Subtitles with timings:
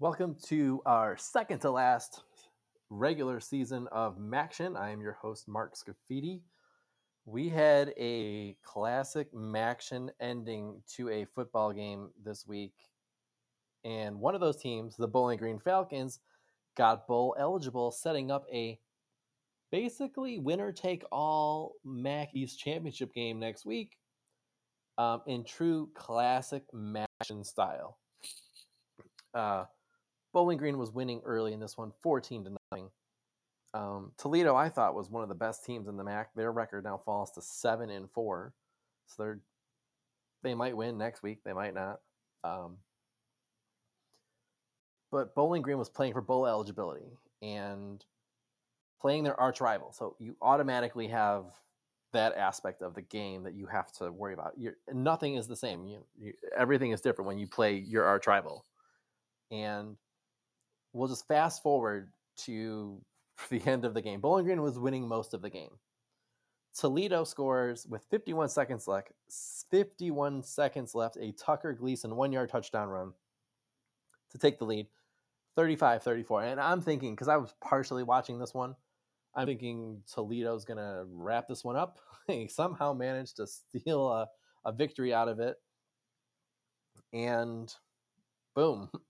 [0.00, 2.22] Welcome to our second to last
[2.88, 4.78] regular season of Maction.
[4.78, 6.42] I am your host, Mark Scafidi.
[7.26, 12.74] We had a classic Maction ending to a football game this week.
[13.84, 16.20] And one of those teams, the Bowling Green Falcons,
[16.76, 18.78] got bowl eligible, setting up a
[19.72, 23.96] basically winner take all MAC East Championship game next week
[24.96, 27.98] um, in true classic Maction style.
[29.34, 29.64] Uh,
[30.38, 32.90] Bowling Green was winning early in this one, 14 to nothing.
[33.74, 36.32] Um, Toledo, I thought, was one of the best teams in the MAC.
[36.36, 38.54] Their record now falls to seven and four,
[39.08, 39.40] so they're
[40.44, 41.40] they might win next week.
[41.44, 41.98] They might not.
[42.44, 42.76] Um,
[45.10, 48.04] but Bowling Green was playing for bowl eligibility and
[49.00, 51.46] playing their arch rival, so you automatically have
[52.12, 54.52] that aspect of the game that you have to worry about.
[54.56, 55.84] You're, nothing is the same.
[55.84, 58.66] You, you, everything is different when you play your arch rival,
[59.50, 59.96] and
[60.92, 62.12] we'll just fast forward
[62.44, 63.00] to
[63.50, 64.20] the end of the game.
[64.20, 65.78] Bowling Green was winning most of the game.
[66.78, 69.10] Toledo scores with 51 seconds left.
[69.70, 71.16] 51 seconds left.
[71.16, 73.12] A Tucker Gleason one yard touchdown run
[74.30, 74.86] to take the lead,
[75.56, 76.44] 35 34.
[76.44, 78.76] And I'm thinking, because I was partially watching this one,
[79.34, 81.98] I'm thinking Toledo's going to wrap this one up.
[82.28, 84.28] They somehow managed to steal a,
[84.66, 85.56] a victory out of it.
[87.14, 87.74] And
[88.54, 88.90] boom,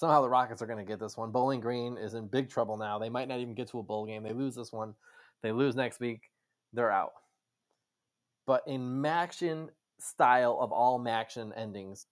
[0.00, 1.30] somehow the Rockets are going to get this one.
[1.30, 2.98] Bowling Green is in big trouble now.
[2.98, 4.22] They might not even get to a bowl game.
[4.22, 4.94] They lose this one.
[5.42, 6.22] They lose next week.
[6.72, 7.12] They're out.
[8.46, 12.06] But in Maction style of all Maction endings,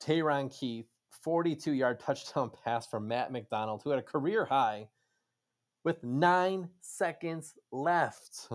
[0.00, 0.86] Tayron Keith,
[1.24, 4.86] 42 yard touchdown pass from Matt McDonald, who had a career high
[5.82, 8.48] with nine seconds left.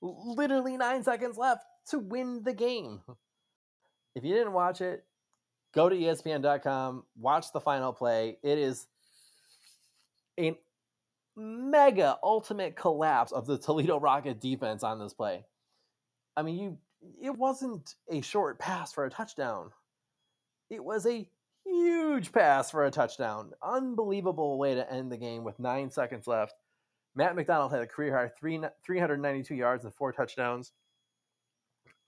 [0.00, 3.00] Literally nine seconds left to win the game.
[4.14, 5.04] If you didn't watch it,
[5.72, 8.38] go to espn.com, watch the final play.
[8.42, 8.86] It is
[10.38, 10.58] a
[11.36, 15.44] mega ultimate collapse of the Toledo Rocket defense on this play.
[16.36, 16.78] I mean, you
[17.20, 19.70] it wasn't a short pass for a touchdown.
[20.70, 21.28] It was a
[21.64, 23.52] huge pass for a touchdown.
[23.62, 26.54] Unbelievable way to end the game with 9 seconds left.
[27.14, 30.72] Matt McDonald had a career high three, 392 yards and four touchdowns.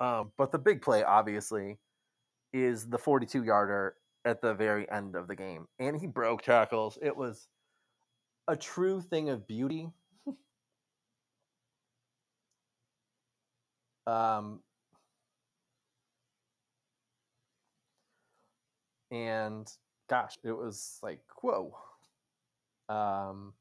[0.01, 1.79] Um, but the big play, obviously,
[2.55, 5.67] is the 42 yarder at the very end of the game.
[5.81, 6.97] And he broke tackles.
[7.03, 7.49] It was
[8.47, 9.91] a true thing of beauty.
[14.07, 14.61] um,
[19.11, 19.69] and
[20.09, 21.77] gosh, it was like, whoa.
[22.89, 23.55] Um,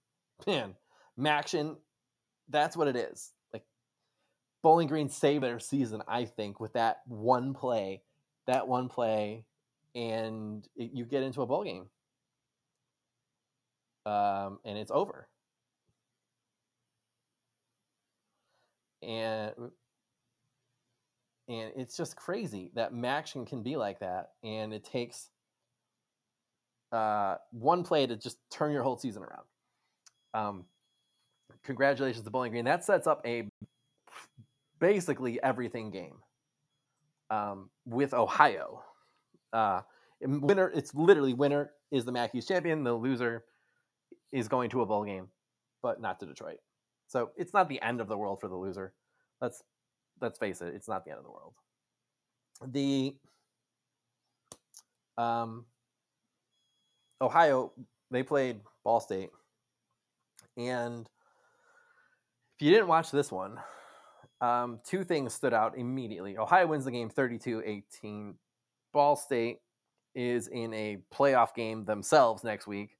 [0.46, 0.76] man,
[1.20, 1.78] Maction,
[2.48, 3.32] that's what it is.
[3.52, 3.64] Like,
[4.62, 8.04] Bowling Green saved their season, I think, with that one play
[8.48, 9.46] that one play
[9.96, 11.86] and it, you get into a bowl game.
[14.06, 15.28] Um, and it's over.
[19.02, 19.52] And
[21.50, 25.30] and it's just crazy that Maction can be like that and it takes
[26.94, 29.44] uh, one play to just turn your whole season around.
[30.34, 30.66] Um,
[31.64, 32.66] congratulations to bowling green.
[32.66, 33.50] That sets up a
[34.80, 36.16] basically everything game
[37.34, 38.84] um, with Ohio.
[39.52, 39.82] Uh,
[40.22, 42.84] winner, it's literally winner is the East champion.
[42.84, 43.44] The loser
[44.32, 45.28] is going to a bowl game,
[45.82, 46.60] but not to Detroit.
[47.08, 48.94] So it's not the end of the world for the loser.
[49.42, 49.64] Let's
[50.22, 51.54] let's face it, it's not the end of the world.
[52.66, 53.16] The
[55.18, 55.66] um,
[57.22, 57.72] Ohio
[58.10, 59.32] they played Ball State,
[60.58, 61.08] and
[62.56, 63.58] if you didn't watch this one,
[64.44, 66.38] um, two things stood out immediately.
[66.38, 68.36] Ohio wins the game 32 18.
[68.92, 69.60] Ball State
[70.14, 72.98] is in a playoff game themselves next week.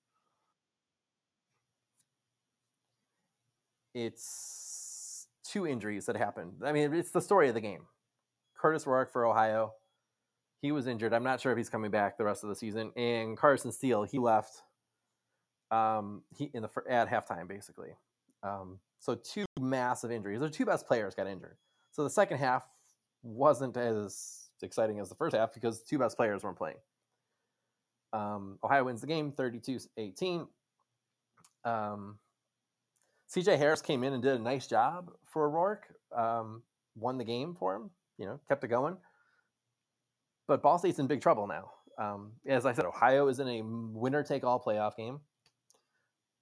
[3.94, 6.54] It's two injuries that happened.
[6.64, 7.88] I mean, it's the story of the game.
[8.58, 9.74] Kurtis Rourke for Ohio,
[10.62, 11.14] he was injured.
[11.14, 12.94] I'm not sure if he's coming back the rest of the season.
[12.96, 14.62] And Carson Steele, he left
[15.72, 17.90] um, he in the at halftime basically.
[18.44, 20.40] Um, so two massive injuries.
[20.40, 21.58] Their two best players got injured.
[21.92, 22.64] So the second half
[23.22, 26.78] wasn't as exciting as the first half because two best players weren't playing.
[28.14, 30.48] Um, Ohio wins the game 32-18.
[31.66, 32.18] Um,
[33.30, 35.94] CJ Harris came in and did a nice job for Rourke.
[36.16, 36.64] Um,
[36.96, 37.90] won the game for him.
[38.18, 38.96] You know, kept it going.
[40.48, 41.72] But Ball State's in big trouble now.
[41.98, 45.20] Um, as I said, Ohio is in a winner take all playoff game.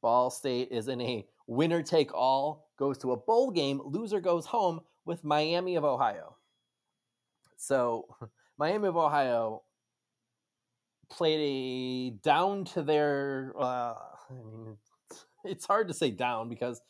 [0.01, 4.45] Ball State is in a winner take all, goes to a bowl game, loser goes
[4.45, 6.35] home with Miami of Ohio.
[7.57, 8.05] So,
[8.57, 9.63] Miami of Ohio
[11.09, 13.53] played a down to their.
[13.57, 14.77] Uh, I mean,
[15.43, 16.81] it's, hard to say down because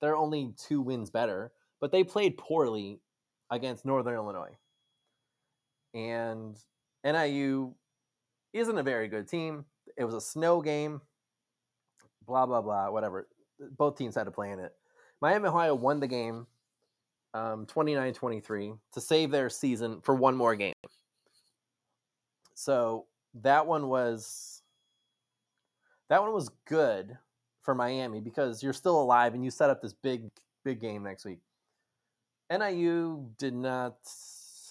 [0.00, 3.00] they're only two wins better, but they played poorly
[3.50, 4.56] against Northern Illinois.
[5.94, 6.56] And
[7.04, 7.74] NIU
[8.52, 9.64] isn't a very good team.
[9.96, 11.00] It was a snow game.
[12.30, 12.90] Blah blah blah.
[12.90, 13.26] Whatever.
[13.76, 14.72] Both teams had to play in it.
[15.20, 16.46] Miami Ohio won the game
[17.34, 20.74] um, 29-23 to save their season for one more game.
[22.54, 23.06] So
[23.42, 24.62] that one was
[26.08, 27.18] that one was good
[27.62, 30.30] for Miami because you're still alive and you set up this big
[30.64, 31.40] big game next week.
[32.48, 33.96] NIU did not.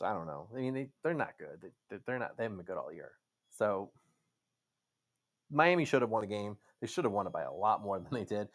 [0.01, 0.47] I don't know.
[0.55, 1.71] I mean, they they're not good.
[1.89, 2.37] They, they're not.
[2.37, 3.11] They haven't been good all year.
[3.57, 3.91] So
[5.51, 6.57] Miami should have won the game.
[6.81, 8.47] They should have won it by a lot more than they did.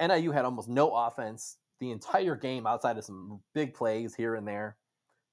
[0.00, 4.46] NIU had almost no offense the entire game outside of some big plays here and
[4.46, 4.76] there.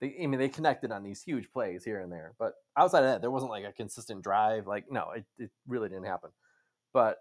[0.02, 3.06] They, I mean, they connected on these huge plays here and there, but outside of
[3.06, 4.68] that, there wasn't like a consistent drive.
[4.68, 6.32] Like, no, it, it really didn't happen.
[6.92, 7.20] But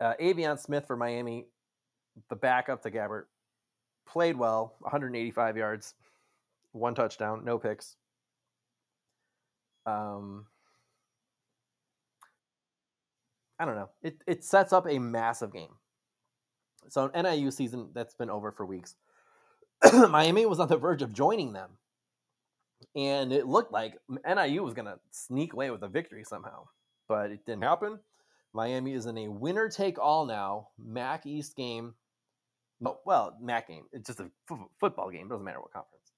[0.00, 1.46] uh, Aveon Smith for Miami,
[2.28, 3.24] the backup to Gabbert,
[4.06, 5.94] played well, 185 yards,
[6.72, 7.96] one touchdown, no picks.
[9.86, 10.46] Um,
[13.58, 13.90] I don't know.
[14.02, 15.70] It it sets up a massive game.
[16.88, 18.94] So an NIU season that's been over for weeks.
[19.92, 21.70] Miami was on the verge of joining them.
[22.94, 26.66] And it looked like NIU was going to sneak away with a victory somehow,
[27.08, 27.98] but it didn't happen.
[28.54, 31.94] Miami is in a winner take all now MAC East game.
[32.80, 33.84] No, well, MAC game.
[33.92, 35.28] It's just a f- football game.
[35.28, 36.12] Doesn't matter what conference.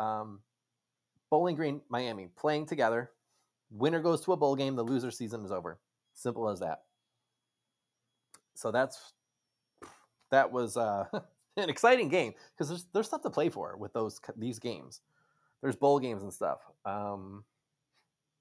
[0.00, 0.40] Um,
[1.30, 3.10] Bowling Green, Miami playing together.
[3.70, 4.74] Winner goes to a bowl game.
[4.74, 5.78] The loser season is over.
[6.20, 6.82] Simple as that.
[8.54, 9.14] So that's
[10.30, 11.06] that was uh,
[11.56, 15.00] an exciting game because there's there's stuff to play for with those these games.
[15.62, 16.58] There's bowl games and stuff.
[16.84, 17.44] Um,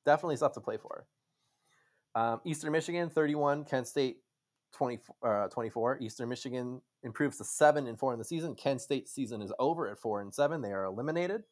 [0.05, 1.05] definitely stuff to play for.
[2.15, 4.17] Um, Eastern Michigan 31, Kent State
[4.73, 5.99] 20, uh, 24.
[6.01, 8.55] Eastern Michigan improves to seven and four in the season.
[8.55, 10.61] Kent State season is over at four and seven.
[10.61, 11.43] They are eliminated.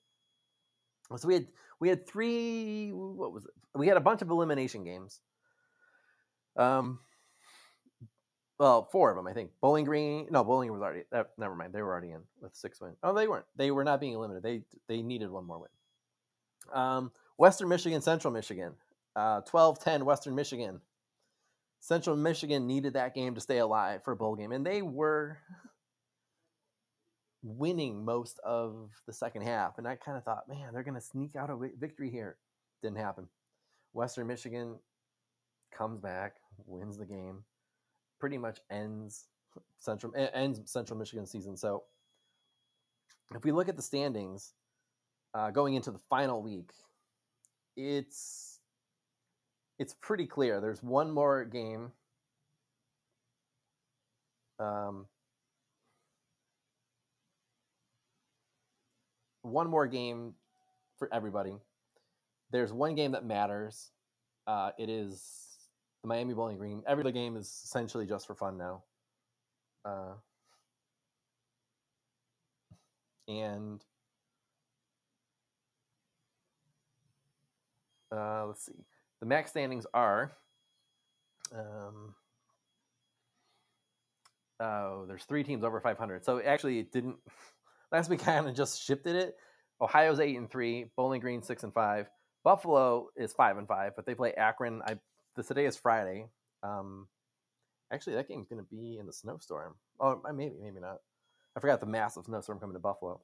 [1.15, 1.47] So we had
[1.79, 2.91] we had three.
[2.91, 3.51] What was it?
[3.75, 5.21] We had a bunch of elimination games.
[6.57, 6.99] Um,
[8.59, 9.51] well, four of them, I think.
[9.61, 11.03] Bowling Green, no, Bowling Green was already.
[11.11, 12.97] Uh, never mind, they were already in with six wins.
[13.03, 13.45] Oh, they weren't.
[13.55, 14.43] They were not being eliminated.
[14.43, 14.61] They
[14.93, 15.69] they needed one more win.
[16.73, 18.73] Um, Western Michigan, Central Michigan,
[19.15, 20.81] uh, 12-10 Western Michigan.
[21.79, 25.37] Central Michigan needed that game to stay alive for a bowl game, and they were
[27.43, 29.77] winning most of the second half.
[29.77, 32.37] And I kind of thought, man, they're going to sneak out a victory here.
[32.81, 33.27] Didn't happen.
[33.93, 34.75] Western Michigan
[35.71, 36.35] comes back,
[36.65, 37.43] wins the game
[38.19, 39.27] pretty much ends
[39.77, 41.57] Central ends Central Michigan season.
[41.57, 41.83] So
[43.35, 44.53] if we look at the standings
[45.33, 46.71] uh, going into the final week,
[47.75, 48.59] it's
[49.79, 50.59] it's pretty clear.
[50.61, 51.91] There's one more game.
[54.59, 55.05] Um,
[59.43, 60.33] one more game
[60.97, 61.53] for everybody.
[62.51, 63.91] There's one game that matters.
[64.47, 65.46] Uh, it is
[66.01, 66.83] the Miami Bowling Green.
[66.87, 68.83] Every other game is essentially just for fun now.
[69.85, 70.13] Uh,
[73.27, 73.83] and
[78.11, 78.85] uh, let's see.
[79.19, 80.33] The max standings are.
[81.53, 82.13] Um,
[84.59, 86.23] oh, there's three teams over 500.
[86.23, 87.17] So actually, it didn't.
[87.91, 89.35] Last week, kind of just shifted it.
[89.81, 90.85] Ohio's eight and three.
[90.95, 92.09] Bowling Green six and five.
[92.43, 94.81] Buffalo is five and five, but they play Akron.
[94.85, 94.97] I
[95.43, 96.27] today is Friday.
[96.63, 97.07] Um,
[97.91, 99.75] actually, that game's going to be in the snowstorm.
[99.99, 101.01] Oh, maybe, maybe not.
[101.55, 103.19] I forgot the massive snowstorm coming to Buffalo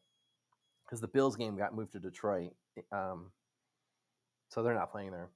[0.86, 2.52] because the Bills game got moved to Detroit.
[2.92, 3.32] Um,
[4.50, 5.30] so they're not playing there.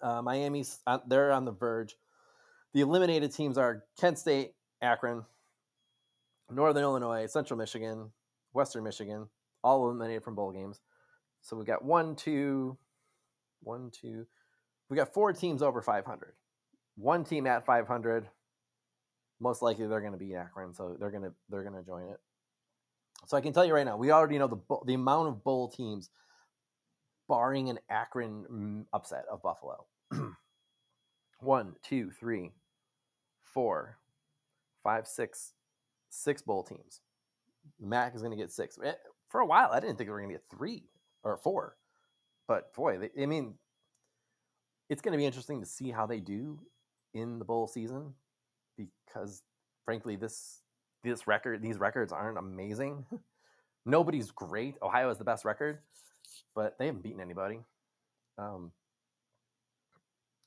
[0.00, 1.96] Uh, Miami's uh, they're on the verge.
[2.72, 5.24] The eliminated teams are Kent State, Akron,
[6.50, 8.10] Northern Illinois, Central Michigan,
[8.52, 9.28] Western Michigan,
[9.62, 10.80] all eliminated from bowl games.
[11.42, 12.78] So we've got one, two,
[13.62, 14.26] one, two,
[14.92, 16.34] we got four teams over 500.
[16.96, 18.28] One team at 500.
[19.40, 22.02] Most likely they're going to be Akron, so they're going to they're going to join
[22.10, 22.20] it.
[23.26, 25.70] So I can tell you right now, we already know the the amount of bowl
[25.70, 26.10] teams,
[27.26, 29.86] barring an Akron mm, upset of Buffalo.
[31.40, 32.52] One, two, three,
[33.44, 33.96] four,
[34.84, 35.54] five, six,
[36.10, 37.00] six bowl teams.
[37.80, 38.78] Mac is going to get six.
[38.84, 38.92] Eh,
[39.30, 40.84] for a while, I didn't think they were going to get three
[41.24, 41.78] or four,
[42.46, 43.54] but boy, they, I mean,
[44.92, 46.58] it's going to be interesting to see how they do
[47.14, 48.12] in the bowl season
[48.76, 49.42] because
[49.84, 50.60] frankly this
[51.02, 53.04] this record these records aren't amazing
[53.86, 55.78] nobody's great ohio has the best record
[56.54, 57.58] but they haven't beaten anybody
[58.38, 58.70] um,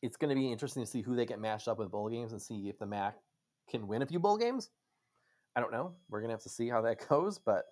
[0.02, 2.32] it's going to be interesting to see who they get matched up with bowl games
[2.32, 3.16] and see if the MAC
[3.70, 4.70] can win a few bowl games.
[5.56, 5.94] I don't know.
[6.10, 7.66] We're going to have to see how that goes, but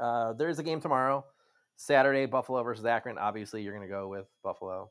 [0.00, 1.24] uh, there's a game tomorrow.
[1.76, 3.18] Saturday, Buffalo versus Akron.
[3.18, 4.90] Obviously, you're going to go with Buffalo.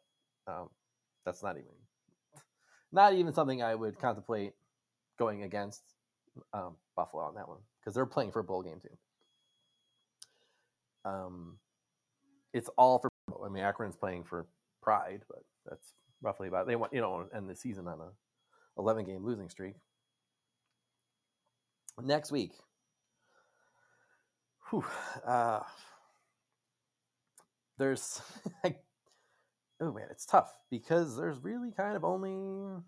[0.50, 0.70] Um,
[1.26, 1.72] that's not even
[2.92, 4.54] not even something I would contemplate
[5.18, 5.84] going against
[6.54, 8.98] um, Buffalo on that one because they're playing for a bowl game too.
[11.10, 11.58] Um,
[12.54, 13.10] it's all for.
[13.46, 14.48] I mean, Akron's playing for
[14.82, 16.68] pride, but that's roughly about.
[16.68, 18.10] They want you know end the season on a
[18.80, 19.76] 11 game losing streak.
[22.02, 22.54] Next week,
[24.70, 24.86] whew,
[25.28, 25.60] uh,
[27.78, 28.22] there's
[29.82, 32.82] oh man, it's tough because there's really kind of only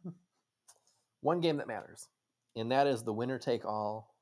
[1.22, 2.08] one game that matters,
[2.56, 4.16] and that is the winner take all.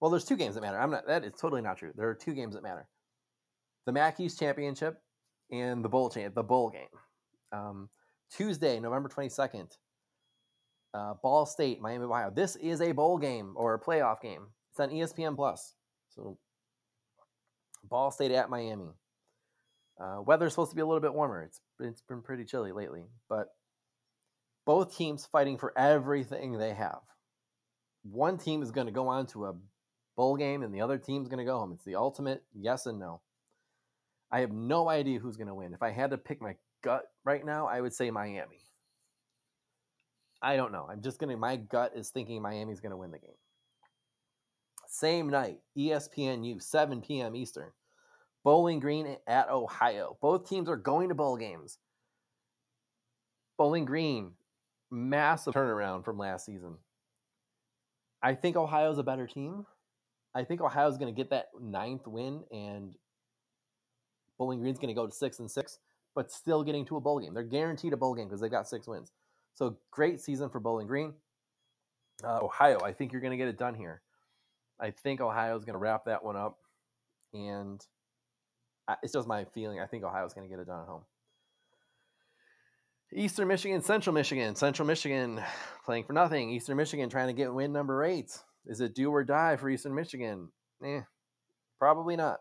[0.00, 0.78] Well, there's two games that matter.
[0.78, 1.06] I'm not.
[1.06, 1.92] That is totally not true.
[1.96, 2.88] There are two games that matter:
[3.86, 5.00] the MAC East Championship
[5.50, 6.88] and the bowl champ, the bowl game.
[7.52, 7.88] Um,
[8.30, 9.70] Tuesday, November 22nd,
[10.92, 12.32] uh, Ball State, Miami, Ohio.
[12.34, 14.46] This is a bowl game or a playoff game.
[14.70, 15.74] It's on ESPN Plus.
[16.08, 16.38] So
[17.84, 18.88] Ball State at Miami.
[20.00, 21.42] Uh, weather's supposed to be a little bit warmer.
[21.42, 23.48] It's it's been pretty chilly lately, but
[24.66, 27.00] both teams fighting for everything they have.
[28.02, 29.54] One team is going to go on to a
[30.16, 31.72] bowl game, and the other team's going to go home.
[31.72, 33.20] It's the ultimate yes and no.
[34.30, 35.74] I have no idea who's going to win.
[35.74, 38.58] If I had to pick my gut right now, I would say Miami.
[40.42, 40.86] I don't know.
[40.90, 43.30] I'm just going to, my gut is thinking Miami's going to win the game.
[44.88, 47.34] Same night, ESPNU, 7 p.m.
[47.34, 47.70] Eastern.
[48.44, 50.18] Bowling Green at Ohio.
[50.20, 51.78] Both teams are going to bowl games.
[53.56, 54.32] Bowling Green,
[54.90, 56.76] massive turnaround from last season.
[58.22, 59.66] I think Ohio's a better team.
[60.34, 62.94] I think Ohio's going to get that ninth win, and
[64.38, 65.78] Bowling Green's going to go to six and six,
[66.14, 67.32] but still getting to a bowl game.
[67.34, 69.12] They're guaranteed a bowl game because they've got six wins.
[69.54, 71.14] So great season for Bowling Green.
[72.22, 74.02] Uh, Ohio, I think you're going to get it done here.
[74.80, 76.58] I think Ohio's going to wrap that one up,
[77.32, 77.84] and
[79.02, 79.80] it's just my feeling.
[79.80, 81.02] I think Ohio's going to get it done at home.
[83.12, 85.40] Eastern Michigan, Central Michigan, Central Michigan
[85.84, 86.50] playing for nothing.
[86.50, 88.36] Eastern Michigan trying to get win number eight.
[88.66, 90.48] Is it do or die for Eastern Michigan?
[90.82, 91.02] Eh,
[91.78, 92.38] probably not.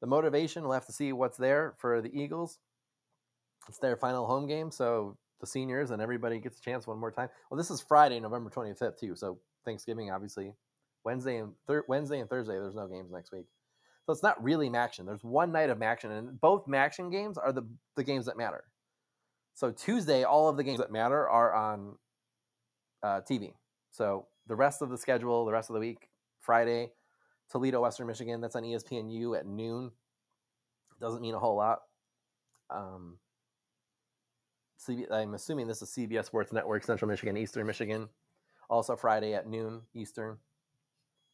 [0.00, 2.58] The motivation, we'll have to see what's there for the Eagles.
[3.68, 7.10] It's their final home game, so the seniors and everybody gets a chance one more
[7.10, 7.28] time.
[7.50, 9.16] Well, this is Friday, November 25th, too.
[9.16, 10.52] So Thanksgiving, obviously,
[11.04, 12.54] Wednesday and thir- Wednesday and Thursday.
[12.54, 13.46] There's no games next week,
[14.06, 15.06] so it's not really MACtion.
[15.06, 17.62] There's one night of MACtion, and both MACtion games are the
[17.96, 18.64] the games that matter.
[19.54, 21.96] So Tuesday, all of the games that matter are on
[23.02, 23.54] uh, TV.
[23.90, 26.08] So the rest of the schedule, the rest of the week,
[26.40, 26.90] Friday,
[27.50, 28.40] Toledo, Western Michigan.
[28.40, 29.92] That's on ESPNU at noon.
[31.00, 31.80] Doesn't mean a whole lot.
[32.68, 33.18] Um,
[34.86, 38.08] CB, I'm assuming this is CBS Sports Network, Central Michigan, Eastern Michigan.
[38.68, 40.38] Also Friday at noon Eastern.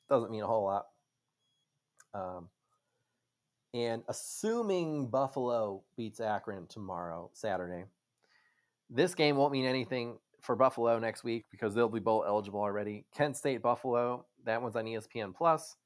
[0.09, 0.87] Doesn't mean a whole lot.
[2.13, 2.49] Um,
[3.73, 7.85] and assuming Buffalo beats Akron tomorrow, Saturday,
[8.89, 13.05] this game won't mean anything for Buffalo next week because they'll be bowl eligible already.
[13.15, 15.77] Kent State Buffalo, that one's on ESPN Plus.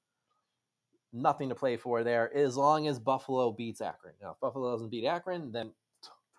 [1.12, 4.14] Nothing to play for there as long as Buffalo beats Akron.
[4.20, 5.70] Now, if Buffalo doesn't beat Akron, then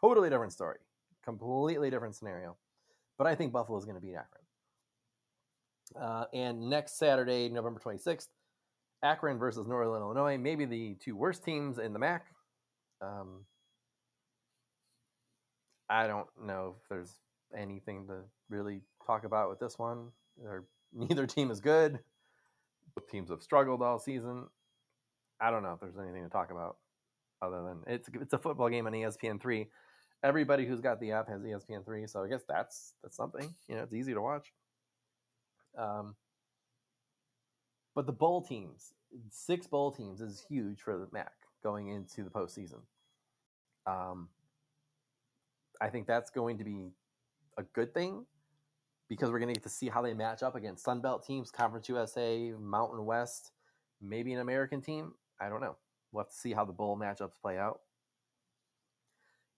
[0.01, 0.79] totally different story.
[1.23, 2.57] Completely different scenario.
[3.17, 4.43] But I think Buffalo is going to beat Akron.
[5.99, 8.27] Uh, and next Saturday, November 26th,
[9.05, 12.25] Akron versus Northern Illinois, maybe the two worst teams in the MAC.
[13.01, 13.45] Um,
[15.89, 17.13] I don't know if there's
[17.55, 20.07] anything to really talk about with this one.
[20.41, 21.99] They're, neither team is good.
[22.95, 24.45] Both teams have struggled all season.
[25.39, 26.77] I don't know if there's anything to talk about
[27.41, 29.67] other than it's it's a football game on ESPN three.
[30.23, 33.53] Everybody who's got the app has ESPN three, so I guess that's that's something.
[33.67, 34.53] You know, it's easy to watch.
[35.77, 36.15] Um,
[37.95, 38.93] but the bowl teams,
[39.29, 41.31] six bowl teams, is huge for the MAC
[41.63, 42.81] going into the postseason.
[43.87, 44.27] Um,
[45.81, 46.91] I think that's going to be
[47.57, 48.25] a good thing
[49.07, 51.87] because we're going to get to see how they match up against Sunbelt teams, Conference
[51.89, 53.51] USA, Mountain West,
[54.01, 55.13] maybe an American team.
[55.39, 55.77] I don't know.
[56.11, 57.81] We'll have to see how the bowl matchups play out.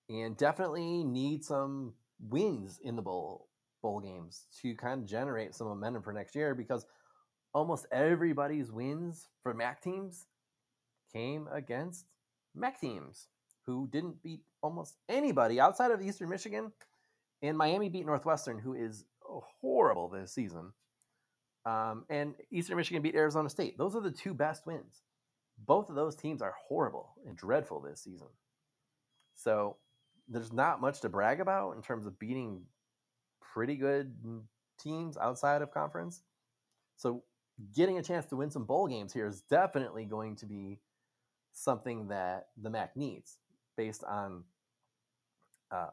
[0.09, 3.47] And definitely need some wins in the bowl
[3.81, 6.85] bowl games to kind of generate some momentum for next year because
[7.57, 10.27] almost everybody's wins for MAC teams
[11.11, 12.05] came against
[12.53, 13.29] MAC teams
[13.65, 16.71] who didn't beat almost anybody outside of Eastern Michigan.
[17.41, 20.71] And Miami beat Northwestern, who is horrible this season.
[21.65, 23.75] Um, and Eastern Michigan beat Arizona State.
[23.75, 25.01] Those are the two best wins.
[25.57, 28.27] Both of those teams are horrible and dreadful this season.
[29.33, 29.77] So
[30.27, 32.61] there's not much to brag about in terms of beating
[33.41, 34.13] pretty good
[34.79, 36.21] teams outside of conference.
[36.97, 37.23] So
[37.75, 40.79] getting a chance to win some bowl games here is definitely going to be
[41.53, 43.37] something that the MAC needs
[43.75, 44.43] based on
[45.71, 45.89] uh,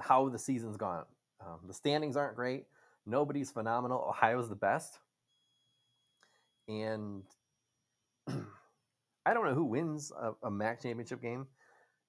[0.00, 1.04] how the season's gone.
[1.40, 2.66] Um, the standings aren't great.
[3.06, 4.04] Nobody's phenomenal.
[4.08, 4.98] Ohio's the best.
[6.68, 7.22] And
[8.28, 11.46] I don't know who wins a, a MAC championship game.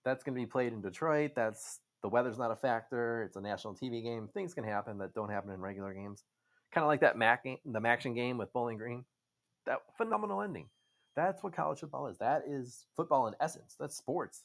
[0.04, 1.32] That's going to be played in Detroit.
[1.36, 3.24] That's the weather's not a factor.
[3.24, 4.30] It's a national TV game.
[4.34, 6.24] Things can happen that don't happen in regular games.
[6.72, 9.06] Kind of like that Mac the Maction game with Bowling Green.
[9.66, 10.70] That phenomenal ending.
[11.16, 12.18] That's what college football is.
[12.20, 13.76] That is football in essence.
[13.80, 14.44] That's sports.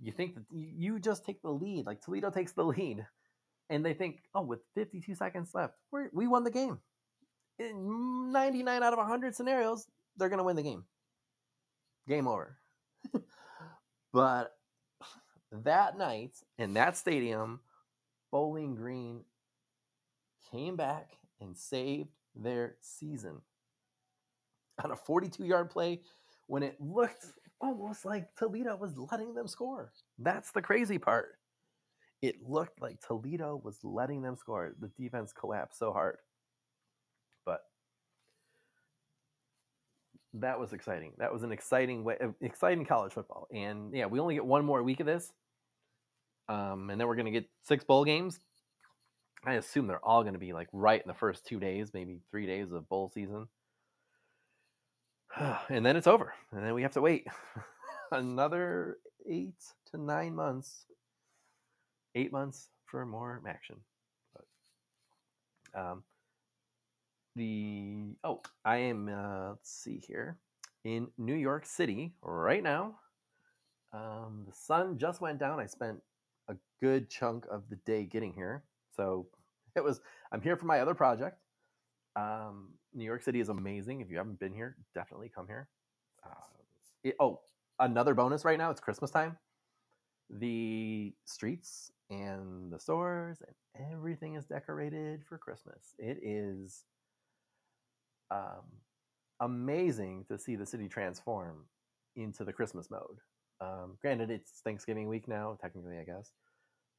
[0.00, 3.06] You think that you just take the lead, like Toledo takes the lead,
[3.68, 5.74] and they think, oh, with 52 seconds left,
[6.12, 6.78] we won the game.
[7.58, 10.84] In 99 out of 100 scenarios, they're going to win the game.
[12.08, 12.56] Game over.
[14.12, 14.56] but
[15.52, 17.60] that night in that stadium,
[18.30, 19.24] Bowling Green
[20.50, 23.40] came back and saved their season
[24.82, 26.00] on a 42 yard play
[26.46, 27.26] when it looked
[27.60, 29.92] almost like Toledo was letting them score.
[30.18, 31.36] That's the crazy part.
[32.22, 34.74] It looked like Toledo was letting them score.
[34.78, 36.18] The defense collapsed so hard.
[37.46, 37.60] But
[40.34, 41.12] that was exciting.
[41.18, 43.48] That was an exciting way, exciting college football.
[43.54, 45.32] And yeah, we only get one more week of this.
[46.48, 48.40] Um, and then we're going to get six bowl games.
[49.44, 52.20] I assume they're all going to be like right in the first two days, maybe
[52.30, 53.48] three days of bowl season.
[55.68, 56.34] and then it's over.
[56.52, 57.26] And then we have to wait
[58.12, 59.54] another eight
[59.90, 60.86] to nine months,
[62.14, 63.76] eight months for more action.
[64.34, 66.02] But, um,
[67.36, 69.08] the oh, I am.
[69.08, 70.36] Uh, let's see here
[70.84, 72.96] in New York City right now.
[73.92, 75.60] Um, the sun just went down.
[75.60, 76.00] I spent
[76.48, 79.26] a good chunk of the day getting here, so
[79.76, 80.00] it was.
[80.32, 81.38] I'm here for my other project.
[82.16, 84.00] Um, New York City is amazing.
[84.00, 85.68] If you haven't been here, definitely come here.
[86.24, 86.30] Uh,
[87.04, 87.40] it, oh,
[87.78, 88.70] another bonus right now.
[88.70, 89.36] It's Christmas time.
[90.28, 95.94] The streets and the stores and everything is decorated for Christmas.
[95.98, 96.84] It is
[98.30, 98.64] um,
[99.40, 101.64] amazing to see the city transform
[102.16, 103.18] into the Christmas mode.
[103.60, 106.32] Um, granted, it's Thanksgiving week now, technically, I guess,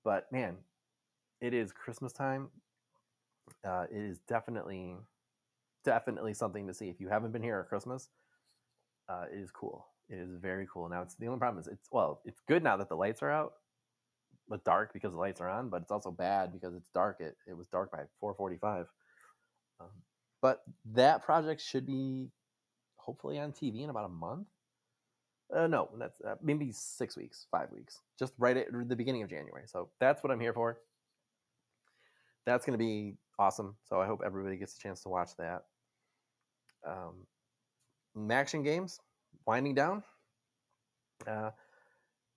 [0.04, 0.58] but man,
[1.42, 2.50] it is Christmas time.
[3.66, 4.96] Uh, it is definitely,
[5.84, 6.90] definitely something to see.
[6.90, 8.10] If you haven't been here at Christmas,
[9.10, 9.88] uh, it is cool.
[10.10, 10.88] It is very cool.
[10.88, 13.32] Now, it's the only problem is it's well, it's good now that the lights are
[13.32, 13.54] out,
[14.48, 15.70] but dark because the lights are on.
[15.70, 17.18] But it's also bad because it's dark.
[17.20, 18.88] It it was dark by four forty five.
[19.80, 19.88] Um,
[20.42, 20.62] but
[20.94, 22.30] that project should be
[22.98, 24.48] hopefully on TV in about a month.
[25.56, 29.30] Uh, no, that's uh, maybe six weeks, five weeks, just right at the beginning of
[29.30, 29.64] January.
[29.66, 30.78] So that's what I'm here for.
[32.46, 33.76] That's going to be awesome.
[33.88, 35.64] So I hope everybody gets a chance to watch that.
[36.86, 37.28] Um,
[38.32, 39.00] action games
[39.46, 40.04] winding down.
[41.28, 41.52] Uh,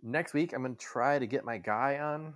[0.02, 2.34] next week, I'm going to try to get my guy on.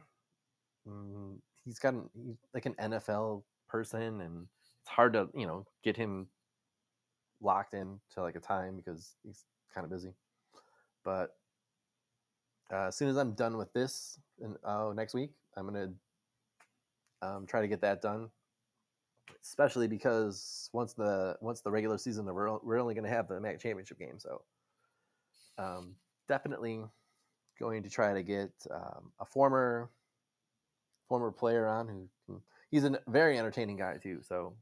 [0.88, 4.46] Mm, he's got an, he's like an NFL person, and
[4.80, 6.26] it's hard to you know get him
[7.40, 10.12] locked in to like a time because he's kind of busy.
[11.04, 11.36] But
[12.72, 15.90] uh, as soon as I'm done with this, and oh, next week I'm gonna
[17.22, 18.30] um, try to get that done.
[19.42, 23.60] Especially because once the once the regular season, we're we're only gonna have the MAC
[23.60, 24.42] championship game, so
[25.58, 25.94] um,
[26.28, 26.82] definitely
[27.58, 29.90] going to try to get um, a former
[31.08, 34.20] former player on who he's a very entertaining guy too.
[34.22, 34.54] So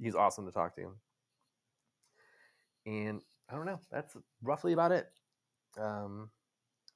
[0.00, 0.92] he's awesome to talk to.
[2.84, 3.80] And I don't know.
[3.90, 5.10] That's roughly about it.
[5.80, 6.30] Um,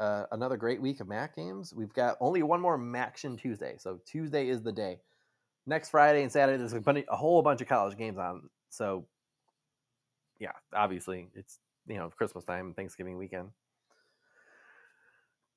[0.00, 1.74] uh, another great week of Mac games.
[1.74, 4.98] We've got only one more Maction Tuesday, so Tuesday is the day.
[5.66, 8.48] Next Friday and Saturday, there's a, bunch, a whole bunch of college games on.
[8.70, 9.06] So,
[10.38, 13.50] yeah, obviously it's you know Christmas time, Thanksgiving weekend.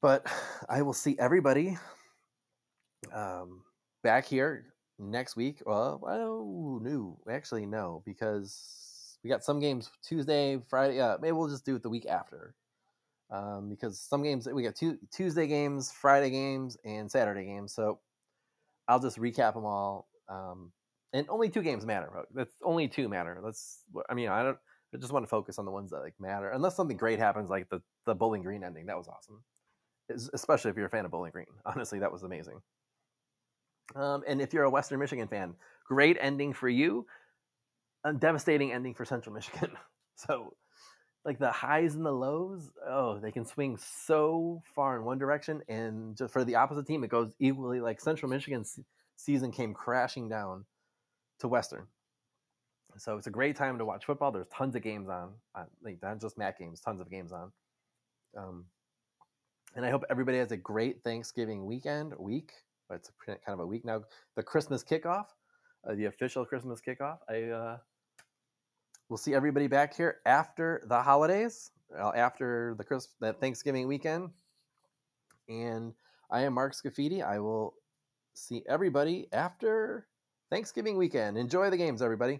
[0.02, 0.28] But
[0.70, 1.78] I will see everybody
[3.14, 3.62] um,
[4.04, 5.62] back here next week.
[5.66, 10.98] Well, oh no, actually no, because we got some games Tuesday, Friday.
[10.98, 12.56] Yeah, maybe we'll just do it the week after.
[13.34, 17.74] Um, because some games we got two Tuesday games, Friday games, and Saturday games.
[17.74, 18.00] So
[18.88, 20.08] I'll just recap them all.
[20.30, 20.72] Um,
[21.14, 22.10] and only two games matter.
[22.34, 23.40] That's only two matter.
[23.44, 23.80] Let's.
[24.10, 24.58] I mean, I don't.
[24.94, 26.50] I just want to focus on the ones that like matter.
[26.52, 29.44] Unless something great happens, like the the Bowling Green ending, that was awesome.
[30.34, 31.48] Especially if you're a fan of Bowling Green.
[31.66, 32.62] Honestly, that was amazing.
[33.96, 35.56] Um, and if you're a Western Michigan fan,
[35.88, 37.08] great ending for you.
[38.06, 39.72] A devastating ending for Central Michigan.
[40.16, 40.54] so
[41.26, 42.72] like the highs and the lows.
[42.86, 47.04] Oh, they can swing so far in one direction, and just for the opposite team,
[47.04, 47.80] it goes equally.
[47.80, 48.80] Like Central Michigan's
[49.16, 50.66] season came crashing down
[51.40, 51.88] to Western.
[52.98, 54.32] So it's a great time to watch football.
[54.32, 55.32] There's tons of games on,
[55.82, 57.52] like not just MAC games, tons of games on.
[58.38, 58.66] Um,
[59.76, 62.52] and I hope everybody has a great Thanksgiving weekend, week.
[62.92, 64.04] It's kind of a week now.
[64.36, 65.26] The Christmas kickoff,
[65.90, 67.18] uh, the official Christmas kickoff.
[67.28, 67.78] I uh,
[69.14, 74.32] we'll see everybody back here after the holidays, uh, after the Christmas, that Thanksgiving weekend.
[75.48, 75.94] And
[76.32, 77.24] I am Mark Scafidi.
[77.24, 77.76] I will
[78.34, 80.08] see everybody after
[80.50, 81.38] Thanksgiving weekend.
[81.38, 82.40] Enjoy the games, everybody.